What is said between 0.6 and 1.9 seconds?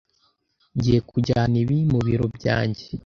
Ngiye kujyana ibi